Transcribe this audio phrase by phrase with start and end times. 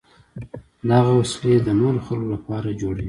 [0.89, 2.99] دغه وسلې د نورو خلکو لپاره جوړوي.